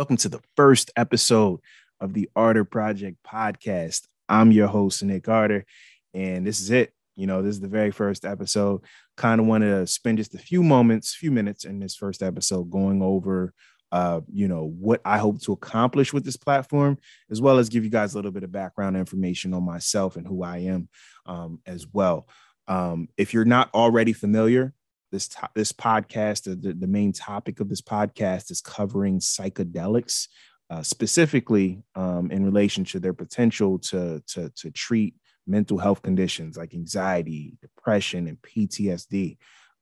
Welcome 0.00 0.16
to 0.16 0.30
the 0.30 0.40
first 0.56 0.90
episode 0.96 1.60
of 2.00 2.14
the 2.14 2.30
Arter 2.34 2.64
Project 2.64 3.18
podcast. 3.22 4.06
I'm 4.30 4.50
your 4.50 4.66
host, 4.66 5.02
Nick 5.02 5.28
Arter, 5.28 5.66
and 6.14 6.46
this 6.46 6.58
is 6.58 6.70
it. 6.70 6.94
You 7.16 7.26
know, 7.26 7.42
this 7.42 7.50
is 7.50 7.60
the 7.60 7.68
very 7.68 7.90
first 7.90 8.24
episode. 8.24 8.80
Kind 9.18 9.42
of 9.42 9.46
wanted 9.46 9.78
to 9.78 9.86
spend 9.86 10.16
just 10.16 10.34
a 10.34 10.38
few 10.38 10.62
moments, 10.62 11.14
few 11.14 11.30
minutes 11.30 11.66
in 11.66 11.80
this 11.80 11.96
first 11.96 12.22
episode 12.22 12.70
going 12.70 13.02
over 13.02 13.52
uh, 13.92 14.22
you 14.32 14.48
know, 14.48 14.72
what 14.78 15.02
I 15.04 15.18
hope 15.18 15.42
to 15.42 15.52
accomplish 15.52 16.14
with 16.14 16.24
this 16.24 16.38
platform, 16.38 16.96
as 17.30 17.42
well 17.42 17.58
as 17.58 17.68
give 17.68 17.84
you 17.84 17.90
guys 17.90 18.14
a 18.14 18.16
little 18.16 18.32
bit 18.32 18.42
of 18.42 18.50
background 18.50 18.96
information 18.96 19.52
on 19.52 19.64
myself 19.64 20.16
and 20.16 20.26
who 20.26 20.42
I 20.42 20.60
am 20.60 20.88
um, 21.26 21.60
as 21.66 21.86
well. 21.92 22.26
Um, 22.68 23.10
if 23.18 23.34
you're 23.34 23.44
not 23.44 23.68
already 23.74 24.14
familiar, 24.14 24.72
this 25.10 25.28
to- 25.28 25.50
this 25.54 25.72
podcast, 25.72 26.44
the, 26.44 26.72
the 26.72 26.86
main 26.86 27.12
topic 27.12 27.60
of 27.60 27.68
this 27.68 27.82
podcast 27.82 28.50
is 28.50 28.60
covering 28.60 29.18
psychedelics, 29.18 30.28
uh, 30.70 30.82
specifically 30.82 31.82
um, 31.94 32.30
in 32.30 32.44
relation 32.44 32.84
to 32.84 33.00
their 33.00 33.12
potential 33.12 33.78
to, 33.78 34.22
to, 34.28 34.50
to 34.56 34.70
treat 34.70 35.14
mental 35.46 35.78
health 35.78 36.02
conditions 36.02 36.56
like 36.56 36.74
anxiety, 36.74 37.54
depression, 37.60 38.28
and 38.28 38.38
PTSD. 38.42 39.36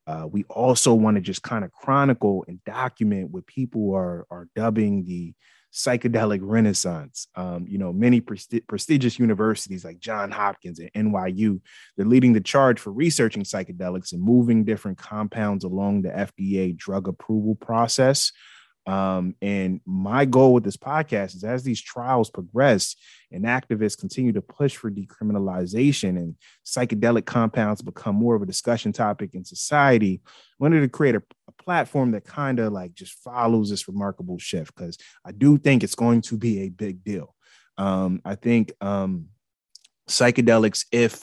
Uh, 0.06 0.27
we 0.27 0.45
also 0.45 0.95
want 0.95 1.16
to 1.16 1.20
just 1.20 1.42
kind 1.42 1.65
of 1.65 1.73
chronicle 1.73 2.45
and 2.48 2.65
document 2.65 3.30
what 3.30 3.46
people 3.46 3.95
are, 3.95 4.26
are 4.30 4.48
dubbing 4.56 5.04
the 5.04 5.34
psychedelic 5.78 6.41
renaissance. 6.42 7.28
Um, 7.37 7.66
you 7.68 7.78
know, 7.78 7.92
many 7.92 8.20
presti- 8.20 8.66
prestigious 8.66 9.18
universities 9.18 9.84
like 9.84 10.01
John 10.01 10.32
Hopkins 10.32 10.80
and 10.80 11.12
NYU, 11.12 11.60
they're 11.96 12.04
leading 12.04 12.32
the 12.32 12.41
charge 12.41 12.80
for 12.80 12.92
researching 12.92 13.45
psychedelics 13.45 14.12
and 14.12 14.20
moving 14.20 14.64
different 14.64 14.98
compounds 14.98 15.62
along 15.62 16.02
the 16.02 16.10
FDA 16.10 16.76
drug 16.76 17.07
approval 17.07 17.54
process. 17.54 18.32
Um, 18.89 19.35
and 19.43 19.83
my 19.85 20.25
goal 20.25 20.55
with 20.55 20.65
this 20.65 20.79
podcast 20.79 21.37
is 21.37 21.45
as 21.45 21.63
these 21.63 21.81
trials 21.81 22.31
progress 22.31 22.97
and 23.31 23.45
activists 23.45 23.99
continue 23.99 24.33
to 24.33 24.41
push 24.41 24.77
for 24.77 24.91
decriminalization 24.91 26.17
and 26.17 26.37
psychedelic 26.65 27.27
compounds 27.27 27.83
become 27.83 28.15
more 28.15 28.35
of 28.35 28.41
a 28.41 28.47
discussion 28.47 28.93
topic 28.93 29.35
in 29.35 29.45
society, 29.45 30.23
I 30.25 30.31
wanted 30.59 30.81
to 30.81 30.89
create 30.89 31.16
a, 31.16 31.23
a 31.49 31.63
platform 31.63 32.13
that 32.13 32.25
kind 32.25 32.59
of 32.61 32.73
like 32.73 32.95
just 32.95 33.13
follows 33.23 33.69
this 33.69 33.89
remarkable 33.89 34.39
shift 34.39 34.75
because 34.75 34.97
I 35.23 35.33
do 35.33 35.59
think 35.59 35.85
it's 35.85 35.95
going 35.95 36.23
to 36.23 36.39
be 36.39 36.63
a 36.63 36.71
big 36.71 37.05
deal. 37.05 37.35
Um, 37.77 38.23
I 38.25 38.37
think 38.37 38.73
um, 38.81 39.27
psychedelics, 40.09 40.87
if 40.91 41.23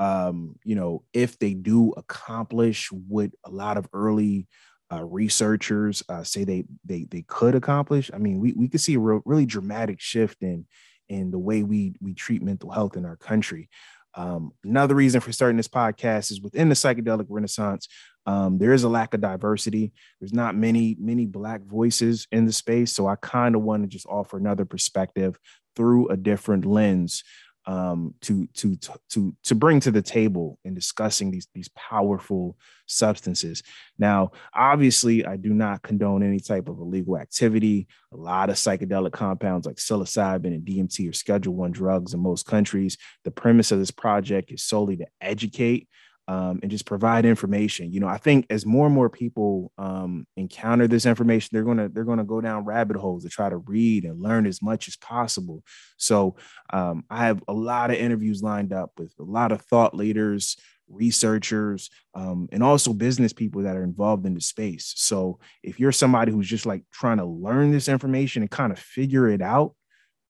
um, 0.00 0.56
you 0.64 0.74
know, 0.74 1.04
if 1.12 1.38
they 1.38 1.54
do 1.54 1.92
accomplish 1.92 2.90
what 2.90 3.30
a 3.44 3.50
lot 3.50 3.76
of 3.76 3.86
early 3.92 4.48
uh, 4.94 5.02
researchers 5.02 6.02
uh, 6.08 6.22
say 6.22 6.44
they 6.44 6.64
they 6.84 7.04
they 7.10 7.22
could 7.22 7.54
accomplish. 7.54 8.10
I 8.12 8.18
mean, 8.18 8.40
we 8.40 8.52
we 8.52 8.68
could 8.68 8.80
see 8.80 8.94
a 8.94 8.98
real, 8.98 9.22
really 9.24 9.46
dramatic 9.46 10.00
shift 10.00 10.42
in 10.42 10.66
in 11.08 11.30
the 11.30 11.38
way 11.38 11.62
we 11.62 11.94
we 12.00 12.14
treat 12.14 12.42
mental 12.42 12.70
health 12.70 12.96
in 12.96 13.04
our 13.04 13.16
country. 13.16 13.68
Um, 14.16 14.52
another 14.64 14.94
reason 14.94 15.20
for 15.20 15.32
starting 15.32 15.56
this 15.56 15.68
podcast 15.68 16.30
is 16.30 16.40
within 16.40 16.68
the 16.68 16.76
psychedelic 16.76 17.26
renaissance, 17.28 17.88
um, 18.26 18.58
there 18.58 18.72
is 18.72 18.84
a 18.84 18.88
lack 18.88 19.12
of 19.12 19.20
diversity. 19.20 19.92
There's 20.20 20.32
not 20.32 20.54
many 20.54 20.96
many 21.00 21.26
black 21.26 21.62
voices 21.62 22.26
in 22.30 22.46
the 22.46 22.52
space, 22.52 22.92
so 22.92 23.06
I 23.06 23.16
kind 23.16 23.54
of 23.54 23.62
want 23.62 23.82
to 23.82 23.88
just 23.88 24.06
offer 24.06 24.36
another 24.36 24.64
perspective 24.64 25.38
through 25.74 26.08
a 26.08 26.16
different 26.16 26.64
lens 26.64 27.24
um, 27.66 28.14
to 28.22 28.46
to 28.54 28.76
to 29.10 29.34
to 29.42 29.54
bring 29.54 29.80
to 29.80 29.90
the 29.90 30.02
table 30.02 30.58
in 30.64 30.74
discussing 30.74 31.30
these 31.30 31.48
these 31.54 31.68
powerful 31.68 32.56
substances. 32.86 33.62
Now, 33.98 34.32
obviously, 34.54 35.24
I 35.24 35.36
do 35.36 35.54
not 35.54 35.82
condone 35.82 36.22
any 36.22 36.40
type 36.40 36.68
of 36.68 36.78
illegal 36.78 37.16
activity. 37.16 37.86
A 38.12 38.16
lot 38.16 38.50
of 38.50 38.56
psychedelic 38.56 39.12
compounds 39.12 39.66
like 39.66 39.76
psilocybin 39.76 40.46
and 40.46 40.66
DMT 40.66 41.08
are 41.08 41.14
Schedule 41.14 41.54
One 41.54 41.72
drugs 41.72 42.14
in 42.14 42.20
most 42.20 42.46
countries. 42.46 42.98
The 43.24 43.30
premise 43.30 43.72
of 43.72 43.78
this 43.78 43.90
project 43.90 44.52
is 44.52 44.62
solely 44.62 44.96
to 44.98 45.06
educate 45.20 45.88
um, 46.26 46.60
and 46.62 46.70
just 46.70 46.86
provide 46.86 47.24
information. 47.26 47.92
You 47.92 48.00
know, 48.00 48.08
I 48.08 48.18
think 48.18 48.46
as 48.50 48.64
more 48.64 48.86
and 48.86 48.94
more 48.94 49.10
people 49.10 49.72
um, 49.76 50.26
encounter 50.36 50.88
this 50.88 51.06
information, 51.06 51.50
they're 51.52 51.64
gonna 51.64 51.88
they're 51.88 52.04
gonna 52.04 52.24
go 52.24 52.40
down 52.40 52.64
rabbit 52.64 52.96
holes 52.96 53.24
to 53.24 53.28
try 53.28 53.48
to 53.48 53.58
read 53.58 54.04
and 54.04 54.22
learn 54.22 54.46
as 54.46 54.62
much 54.62 54.88
as 54.88 54.96
possible. 54.96 55.62
So 55.96 56.36
um, 56.72 57.04
I 57.10 57.26
have 57.26 57.42
a 57.46 57.52
lot 57.52 57.90
of 57.90 57.96
interviews 57.96 58.42
lined 58.42 58.72
up 58.72 58.92
with 58.96 59.12
a 59.18 59.24
lot 59.24 59.52
of 59.52 59.60
thought 59.62 59.94
leaders, 59.94 60.56
researchers, 60.88 61.90
um, 62.14 62.48
and 62.52 62.62
also 62.62 62.94
business 62.94 63.32
people 63.32 63.62
that 63.62 63.76
are 63.76 63.84
involved 63.84 64.24
in 64.24 64.34
the 64.34 64.40
space. 64.40 64.94
So 64.96 65.38
if 65.62 65.78
you're 65.78 65.92
somebody 65.92 66.32
who's 66.32 66.48
just 66.48 66.66
like 66.66 66.84
trying 66.90 67.18
to 67.18 67.26
learn 67.26 67.70
this 67.70 67.88
information 67.88 68.42
and 68.42 68.50
kind 68.50 68.72
of 68.72 68.78
figure 68.78 69.28
it 69.28 69.42
out, 69.42 69.74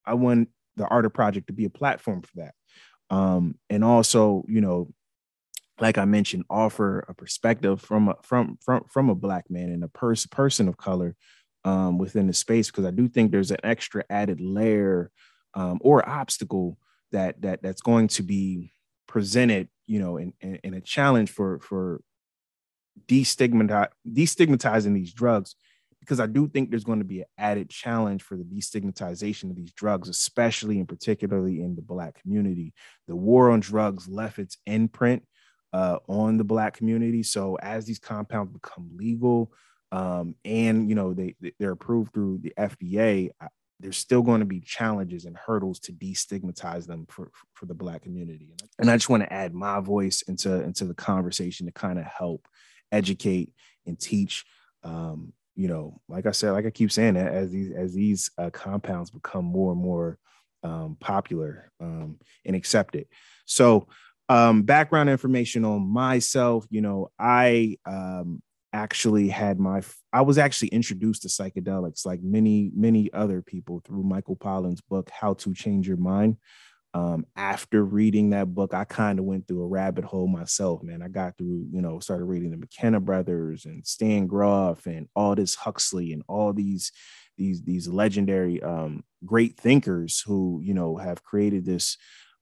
I 0.05 0.15
want 0.15 0.49
the 0.77 0.87
Arter 0.87 1.11
Project 1.11 1.47
to 1.47 1.53
be 1.53 1.67
a 1.67 1.71
platform 1.71 2.23
for 2.23 2.37
that. 2.37 2.55
Um, 3.11 3.57
and 3.71 3.85
also, 3.85 4.45
you 4.49 4.61
know, 4.61 4.89
like 5.81 5.99
I 5.99 6.05
mentioned, 6.05 6.45
offer 6.49 7.01
a 7.09 7.15
perspective 7.15 7.81
from 7.81 8.09
a 8.09 8.17
from 8.23 8.59
from 8.65 8.85
from 8.91 9.11
a 9.11 9.15
black 9.15 9.51
man 9.51 9.71
and 9.71 9.83
a 9.83 9.89
person 9.89 10.29
person 10.31 10.69
of 10.69 10.77
color 10.77 11.17
um, 11.65 11.99
within 11.99 12.27
the 12.27 12.33
space 12.33 12.71
because 12.71 12.85
I 12.85 12.91
do 12.91 13.09
think 13.09 13.31
there's 13.31 13.51
an 13.51 13.59
extra 13.65 14.05
added 14.09 14.41
layer 14.41 15.11
um, 15.55 15.79
or 15.81 16.09
obstacle 16.09 16.79
that 17.13 17.43
that 17.43 17.63
that's 17.63 17.83
going 17.83 18.09
to 18.09 18.23
be 18.23 18.73
presented, 19.07 19.69
you 19.87 19.99
know, 19.99 20.17
in, 20.17 20.33
in, 20.41 20.57
in 20.63 20.75
a 20.75 20.81
challenge 20.81 21.31
for 21.31 21.59
for 21.61 22.01
destigmatize, 23.07 23.89
destigmatizing 24.07 24.95
these 24.95 25.13
drugs 25.13 25.57
because 26.05 26.21
I 26.21 26.27
do 26.27 26.47
think 26.47 26.69
there's 26.69 26.85
going 26.85 26.99
to 26.99 27.05
be 27.05 27.21
an 27.21 27.27
added 27.39 27.71
challenge 27.71 28.23
for 28.23 28.37
the 28.37 28.45
destigmatization 28.45 29.49
of 29.49 29.57
these 29.57 29.73
drugs, 29.73 30.11
especially 30.11 30.79
and 30.79 30.87
particularly 30.87 31.63
in 31.63 31.77
the 31.77 31.83
Black 31.83 32.21
community. 32.21 32.75
The 33.09 33.17
war 33.17 33.51
on 33.51 33.61
drugs 33.61 34.07
left 34.07 34.39
its 34.39 34.59
imprint 34.67 35.25
uh, 35.75 35.99
on 36.07 36.37
the 36.37 36.45
black 36.45 36.77
community. 36.77 37.25
So 37.25 37.57
as 37.57 37.85
these 37.85 37.99
compounds 37.99 38.53
become 38.53 38.91
legal, 38.97 39.53
um, 39.91 40.37
and 40.45 40.89
you 40.89 40.95
know 40.95 41.13
they 41.13 41.35
they're 41.59 41.73
approved 41.73 42.15
through 42.15 42.39
the 42.39 42.55
FDA, 42.57 43.31
there's 43.81 43.99
still 43.99 44.23
going 44.23 44.39
to 44.39 44.47
be 44.47 44.61
challenges 44.61 45.25
and 45.25 45.37
hurdles 45.37 45.81
to 45.81 45.93
destigmatize 45.93 46.87
them 46.87 47.07
for 47.09 47.33
for 47.55 47.67
the 47.67 47.75
black 47.75 48.03
community. 48.03 48.55
And 48.79 48.89
I 48.89 48.97
just 48.97 49.09
want 49.09 49.25
to 49.25 49.33
add 49.33 49.53
my 49.53 49.81
voice 49.81 50.23
into 50.23 50.63
into 50.63 50.85
the 50.85 50.95
conversation 50.95 51.67
to 51.67 51.73
kind 51.73 51.99
of 51.99 52.05
help 52.05 52.47
educate 52.93 53.53
and 53.85 53.99
teach. 53.99 54.45
Um, 54.85 55.33
you 55.57 55.67
know, 55.67 56.01
like 56.09 56.27
I 56.27 56.33
said, 56.33 56.53
like 56.53 56.67
I 56.67 56.71
keep 56.71 56.93
saying, 56.93 57.17
as 57.17 57.51
these 57.51 57.73
as 57.73 57.95
these 57.95 58.31
uh, 58.39 58.51
compounds 58.51 59.11
become 59.11 59.45
more 59.45 59.73
and 59.73 59.83
more 59.83 60.19
um, 60.63 60.97
popular 61.01 61.73
um, 61.81 62.21
and 62.45 62.55
accepted. 62.55 63.07
So 63.45 63.89
um, 64.29 64.63
background 64.63 65.11
information 65.11 65.65
on 65.65 65.83
myself, 65.87 66.67
you 66.71 66.81
know, 66.81 67.11
I 67.19 67.77
um, 67.85 68.43
actually 68.73 69.29
had 69.29 69.59
my, 69.59 69.83
I 70.13 70.23
was 70.23 70.39
actually 70.39 70.69
introduced 70.69 71.23
to 71.23 71.29
psychedelics 71.29 72.07
like 72.07 72.23
many, 72.23 72.71
many 72.75 73.13
other 73.13 73.43
people 73.43 73.83
through 73.85 74.03
Michael 74.03 74.37
Pollan's 74.37 74.81
book, 74.81 75.11
How 75.11 75.35
to 75.35 75.55
Change 75.55 75.87
Your 75.87 75.99
Mind. 75.99 76.39
Um, 76.95 77.27
after 77.35 77.85
reading 77.85 78.31
that 78.31 78.55
book, 78.55 78.73
I 78.73 78.85
kind 78.85 79.19
of 79.19 79.25
went 79.25 79.49
through 79.49 79.65
a 79.65 79.69
rabbit 79.69 80.05
hole 80.05 80.29
myself, 80.29 80.83
man. 80.83 81.03
I 81.03 81.09
got 81.09 81.37
through, 81.37 81.67
you 81.71 81.83
know, 81.83 81.99
started 81.99 82.25
reading 82.25 82.53
the 82.53 82.57
McKenna 82.57 83.01
brothers 83.01 83.65
and 83.65 83.85
Stan 83.85 84.29
Grof 84.29 84.87
and 84.87 85.09
Aldous 85.17 85.57
Huxley 85.57 86.13
and 86.13 86.23
all 86.29 86.53
these, 86.53 86.93
these, 87.37 87.63
these 87.63 87.89
legendary, 87.89 88.63
um, 88.63 89.03
great 89.27 89.57
thinkers 89.57 90.23
who, 90.25 90.61
you 90.63 90.73
know, 90.73 90.97
have 90.97 91.25
created 91.25 91.65
this, 91.65 91.99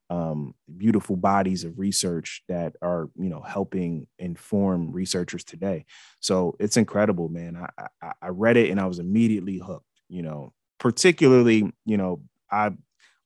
um, 0.09 0.53
beautiful 0.77 1.15
bodies 1.15 1.63
of 1.63 1.79
research 1.79 2.43
that 2.47 2.75
are 2.81 3.09
you 3.15 3.29
know 3.29 3.41
helping 3.41 4.07
inform 4.19 4.91
researchers 4.91 5.43
today. 5.43 5.85
So 6.19 6.55
it's 6.59 6.77
incredible 6.77 7.29
man. 7.29 7.57
I, 7.57 7.87
I, 8.01 8.11
I 8.21 8.27
read 8.29 8.57
it 8.57 8.69
and 8.69 8.79
i 8.79 8.85
was 8.85 8.99
immediately 8.99 9.57
hooked 9.57 9.85
you 10.09 10.21
know. 10.21 10.53
Particularly 10.79 11.71
you 11.85 11.97
know 11.97 12.21
i've 12.51 12.75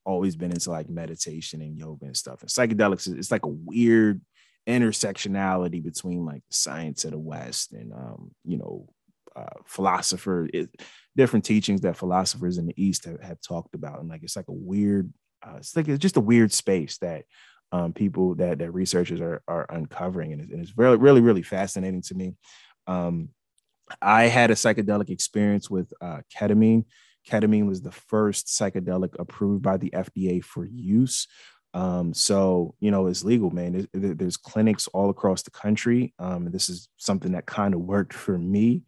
always 0.04 0.36
been 0.36 0.52
into 0.52 0.70
like 0.70 0.88
meditation 0.88 1.60
and 1.60 1.76
yoga 1.76 2.06
and 2.06 2.16
stuff. 2.16 2.40
And 2.40 2.50
psychedelics 2.50 3.06
it's 3.18 3.30
like 3.30 3.44
a 3.44 3.48
weird 3.48 4.20
intersectionality 4.66 5.82
between 5.82 6.24
like 6.24 6.42
the 6.48 6.54
science 6.54 7.04
of 7.04 7.10
the 7.10 7.18
west 7.18 7.72
and 7.72 7.92
um, 7.92 8.30
you 8.44 8.58
know 8.58 8.88
uh, 9.36 9.60
philosopher 9.66 10.48
it, 10.52 10.70
different 11.16 11.44
teachings 11.44 11.80
that 11.82 11.96
philosophers 11.96 12.58
in 12.58 12.66
the 12.66 12.82
east 12.82 13.04
have, 13.04 13.20
have 13.20 13.40
talked 13.40 13.74
about. 13.74 14.00
And 14.00 14.08
like 14.08 14.22
it's 14.22 14.36
like 14.36 14.48
a 14.48 14.52
weird 14.52 15.12
uh, 15.42 15.56
it's 15.58 15.76
like 15.76 15.88
it's 15.88 16.02
just 16.02 16.16
a 16.16 16.20
weird 16.20 16.52
space 16.52 16.98
that 16.98 17.24
um, 17.72 17.92
people 17.92 18.34
that 18.36 18.58
that 18.58 18.72
researchers 18.72 19.20
are 19.20 19.42
are 19.46 19.66
uncovering, 19.68 20.32
and 20.32 20.42
it's, 20.42 20.52
and 20.52 20.62
it's 20.62 20.76
really 20.76 20.96
really 20.96 21.20
really 21.20 21.42
fascinating 21.42 22.02
to 22.02 22.14
me. 22.14 22.34
Um, 22.86 23.30
I 24.02 24.24
had 24.24 24.50
a 24.50 24.54
psychedelic 24.54 25.10
experience 25.10 25.70
with 25.70 25.92
uh, 26.00 26.20
ketamine. 26.36 26.84
Ketamine 27.28 27.66
was 27.66 27.82
the 27.82 27.92
first 27.92 28.46
psychedelic 28.46 29.14
approved 29.18 29.62
by 29.62 29.76
the 29.76 29.90
FDA 29.90 30.42
for 30.42 30.64
use. 30.64 31.26
Um, 31.74 32.14
so 32.14 32.74
you 32.80 32.90
know 32.90 33.06
it's 33.06 33.24
legal, 33.24 33.50
man. 33.50 33.86
There's, 33.92 34.16
there's 34.16 34.36
clinics 34.36 34.88
all 34.88 35.10
across 35.10 35.42
the 35.42 35.50
country. 35.50 36.14
Um, 36.18 36.50
this 36.50 36.68
is 36.68 36.88
something 36.96 37.32
that 37.32 37.46
kind 37.46 37.74
of 37.74 37.80
worked 37.80 38.14
for 38.14 38.38
me. 38.38 38.82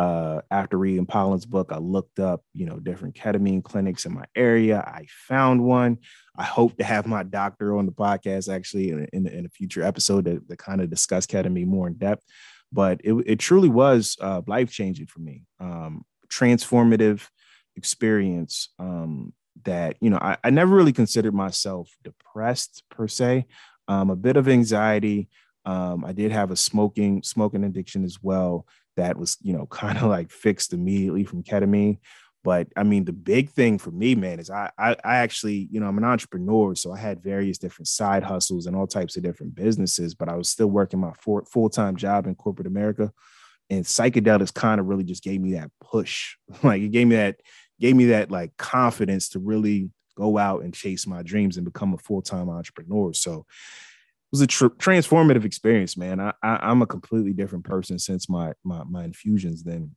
Uh, 0.00 0.40
after 0.50 0.78
reading 0.78 1.04
Pollan's 1.04 1.44
book, 1.44 1.72
I 1.72 1.76
looked 1.76 2.20
up, 2.20 2.42
you 2.54 2.64
know, 2.64 2.80
different 2.80 3.14
ketamine 3.14 3.62
clinics 3.62 4.06
in 4.06 4.14
my 4.14 4.24
area. 4.34 4.78
I 4.78 5.04
found 5.28 5.62
one. 5.62 5.98
I 6.34 6.44
hope 6.44 6.78
to 6.78 6.84
have 6.84 7.06
my 7.06 7.22
doctor 7.22 7.76
on 7.76 7.84
the 7.84 7.92
podcast 7.92 8.50
actually 8.50 8.92
in, 8.92 9.06
in, 9.12 9.26
in 9.26 9.44
a 9.44 9.50
future 9.50 9.82
episode 9.82 10.24
to, 10.24 10.40
to 10.40 10.56
kind 10.56 10.80
of 10.80 10.88
discuss 10.88 11.26
ketamine 11.26 11.66
more 11.66 11.86
in 11.86 11.98
depth. 11.98 12.24
But 12.72 13.02
it, 13.04 13.12
it 13.26 13.38
truly 13.40 13.68
was 13.68 14.16
uh, 14.22 14.40
life 14.46 14.72
changing 14.72 15.04
for 15.04 15.20
me, 15.20 15.42
um, 15.58 16.06
transformative 16.30 17.28
experience. 17.76 18.70
Um, 18.78 19.34
that 19.64 19.96
you 20.00 20.08
know, 20.08 20.18
I, 20.18 20.38
I, 20.42 20.48
never 20.48 20.74
really 20.74 20.94
considered 20.94 21.34
myself 21.34 21.90
depressed 22.02 22.84
per 22.88 23.06
se. 23.06 23.44
Um, 23.86 24.08
a 24.08 24.16
bit 24.16 24.38
of 24.38 24.48
anxiety. 24.48 25.28
Um, 25.64 26.04
I 26.04 26.12
did 26.12 26.32
have 26.32 26.50
a 26.50 26.56
smoking 26.56 27.22
smoking 27.22 27.64
addiction 27.64 28.04
as 28.04 28.18
well 28.22 28.66
that 28.96 29.16
was, 29.16 29.36
you 29.42 29.52
know, 29.52 29.66
kind 29.70 29.98
of 29.98 30.04
like 30.04 30.30
fixed 30.30 30.72
immediately 30.72 31.24
from 31.24 31.42
ketamine. 31.42 31.98
But 32.42 32.68
I 32.74 32.84
mean, 32.84 33.04
the 33.04 33.12
big 33.12 33.50
thing 33.50 33.78
for 33.78 33.90
me, 33.90 34.14
man, 34.14 34.40
is 34.40 34.48
I, 34.48 34.70
I, 34.78 34.96
I 35.04 35.16
actually, 35.16 35.68
you 35.70 35.78
know, 35.78 35.86
I'm 35.86 35.98
an 35.98 36.04
entrepreneur, 36.04 36.74
so 36.74 36.90
I 36.90 36.98
had 36.98 37.22
various 37.22 37.58
different 37.58 37.88
side 37.88 38.22
hustles 38.22 38.64
and 38.66 38.74
all 38.74 38.86
types 38.86 39.16
of 39.16 39.22
different 39.22 39.54
businesses, 39.54 40.14
but 40.14 40.30
I 40.30 40.36
was 40.36 40.48
still 40.48 40.68
working 40.68 41.00
my 41.00 41.12
full 41.20 41.68
time 41.68 41.96
job 41.96 42.26
in 42.26 42.34
corporate 42.34 42.66
America. 42.66 43.12
And 43.68 43.84
psychedelics 43.84 44.54
kind 44.54 44.80
of 44.80 44.86
really 44.86 45.04
just 45.04 45.22
gave 45.22 45.40
me 45.40 45.52
that 45.52 45.70
push, 45.80 46.36
like 46.62 46.80
it 46.80 46.92
gave 46.92 47.08
me 47.08 47.16
that, 47.16 47.40
gave 47.78 47.94
me 47.94 48.06
that 48.06 48.30
like 48.30 48.56
confidence 48.56 49.28
to 49.30 49.38
really 49.38 49.90
go 50.16 50.38
out 50.38 50.62
and 50.62 50.74
chase 50.74 51.06
my 51.06 51.22
dreams 51.22 51.56
and 51.56 51.64
become 51.64 51.92
a 51.92 51.98
full 51.98 52.22
time 52.22 52.48
entrepreneur. 52.48 53.12
So 53.12 53.44
was 54.30 54.40
a 54.40 54.46
tr- 54.46 54.66
transformative 54.66 55.44
experience, 55.44 55.96
man. 55.96 56.20
I, 56.20 56.32
I 56.42 56.70
am 56.70 56.82
a 56.82 56.86
completely 56.86 57.32
different 57.32 57.64
person 57.64 57.98
since 57.98 58.28
my 58.28 58.52
my 58.64 58.84
my 58.84 59.04
infusions 59.04 59.62
than 59.62 59.94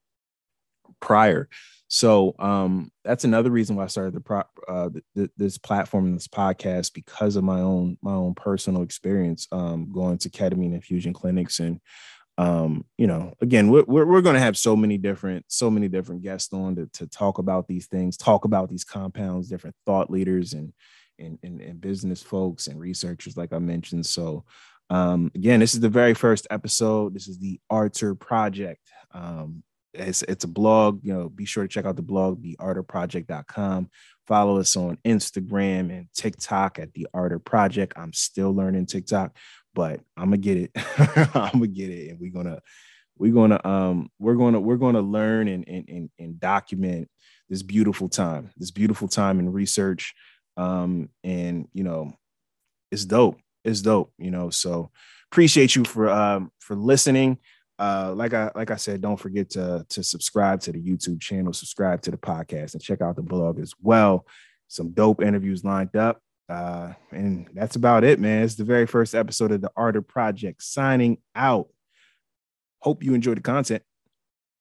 prior. 1.00 1.50
So 1.88 2.34
um, 2.40 2.92
that's 3.04 3.24
another 3.24 3.52
reason 3.52 3.76
why 3.76 3.84
I 3.84 3.88
started 3.88 4.16
the 4.16 4.22
pro- 4.22 4.44
uh, 4.68 4.90
this 5.38 5.58
platform 5.58 6.14
this 6.14 6.28
podcast 6.28 6.94
because 6.94 7.36
of 7.36 7.44
my 7.44 7.60
own 7.60 7.98
my 8.02 8.14
own 8.14 8.34
personal 8.34 8.82
experience 8.82 9.48
um, 9.52 9.92
going 9.92 10.18
to 10.20 10.30
ketamine 10.30 10.74
infusion 10.74 11.14
clinics 11.14 11.60
and 11.60 11.80
um, 12.38 12.84
you 12.98 13.06
know 13.06 13.34
again 13.42 13.70
we're, 13.70 13.84
we're, 13.84 14.06
we're 14.06 14.22
going 14.22 14.34
to 14.36 14.42
have 14.42 14.58
so 14.58 14.76
many 14.76 14.98
different 14.98 15.46
so 15.48 15.70
many 15.70 15.88
different 15.88 16.22
guests 16.22 16.52
on 16.54 16.76
to, 16.76 16.88
to 16.94 17.08
talk 17.08 17.38
about 17.38 17.68
these 17.68 17.86
things 17.88 18.18
talk 18.18 18.46
about 18.46 18.70
these 18.70 18.84
compounds 18.84 19.50
different 19.50 19.76
thought 19.86 20.10
leaders 20.10 20.54
and 20.54 20.74
and, 21.20 21.40
and, 21.44 21.62
and 21.62 21.82
business 21.82 22.22
folks 22.22 22.68
and 22.68 22.80
researchers, 22.80 23.38
like 23.38 23.54
I 23.54 23.60
mentioned. 23.60 24.06
So, 24.06 24.46
um, 24.90 25.32
again, 25.36 25.60
this 25.60 25.74
is 25.74 25.80
the 25.80 25.90
very 25.90 26.14
first 26.14 26.48
episode. 26.50 27.14
This 27.14 27.28
is 27.28 27.40
the 27.40 27.60
Arter 27.70 28.16
Project. 28.16 28.90
Um, 29.14 29.64
it's, 29.94 30.24
it's 30.24 30.44
a 30.44 30.48
blog. 30.48 31.02
You 31.04 31.14
know, 31.14 31.30
be 31.30 31.46
sure 31.46 31.64
to 31.64 31.70
check 31.70 31.86
out 31.86 31.96
the 31.96 32.02
blog, 32.02 32.44
thearterproject.com. 32.44 33.90
Follow 34.28 34.60
us 34.60 34.76
on 34.76 34.98
Instagram 35.06 35.90
and 35.92 36.08
TikTok 36.14 36.80
at 36.80 36.94
the 36.94 37.08
Arter 37.14 37.40
Project. 37.40 37.94
I'm 37.96 38.14
still 38.14 38.54
learning 38.54 38.86
TikTok, 38.88 39.36
but 39.74 40.00
I'm 40.18 40.26
gonna 40.26 40.38
get 40.38 40.58
it. 40.58 40.72
I'm 41.36 41.54
gonna 41.54 41.68
get 41.68 41.90
it, 41.90 42.10
and 42.10 42.20
we're 42.20 42.32
gonna 42.32 42.60
we're 43.18 43.34
gonna 43.34 43.60
um 43.64 44.10
we're 44.20 44.36
gonna 44.36 44.60
we're 44.60 44.78
gonna 44.78 45.02
learn 45.02 45.48
and 45.48 45.68
and 45.68 45.90
and, 45.90 46.10
and 46.20 46.40
document 46.40 47.10
this 47.50 47.64
beautiful 47.64 48.10
time, 48.10 48.52
this 48.58 48.72
beautiful 48.72 49.08
time 49.08 49.40
in 49.40 49.52
research 49.52 50.14
um, 50.58 51.10
and 51.24 51.68
you 51.74 51.84
know, 51.84 52.12
it's 52.92 53.06
dope. 53.06 53.40
It's 53.64 53.82
dope, 53.82 54.14
you 54.18 54.32
know. 54.32 54.50
So 54.50 54.92
appreciate 55.32 55.76
you 55.76 55.84
for 55.84 56.10
um 56.10 56.52
for 56.60 56.76
listening. 56.76 57.40
Uh, 57.80 58.14
like 58.16 58.34
I 58.34 58.52
like 58.56 58.72
I 58.72 58.76
said, 58.76 59.02
don't 59.02 59.20
forget 59.20 59.50
to 59.52 59.86
to 59.90 60.04
subscribe 60.04 60.62
to 60.62 60.72
the 60.72 60.82
YouTube 60.82 61.22
channel, 61.22 61.54
subscribe 61.54 62.02
to 62.04 62.12
the 62.12 62.18
podcast, 62.18 62.74
and 62.74 62.84
check 62.84 63.02
out 63.02 63.16
the 63.16 63.24
blog 63.24 63.60
as 63.60 63.74
well. 63.82 64.26
Some 64.68 64.92
dope 64.92 65.22
interviews 65.22 65.64
lined 65.64 65.96
up. 65.96 66.22
Uh, 66.50 66.94
and 67.12 67.48
that's 67.54 67.76
about 67.76 68.04
it, 68.04 68.20
man. 68.20 68.44
It's 68.44 68.56
the 68.56 68.64
very 68.64 68.86
first 68.86 69.16
episode 69.16 69.52
of 69.52 69.62
the 69.62 69.72
Arter 69.76 70.02
Project. 70.02 70.64
Signing 70.64 71.20
out. 71.36 71.68
Hope 72.80 73.04
you 73.04 73.14
enjoyed 73.14 73.38
the 73.38 73.42
content. 73.42 73.84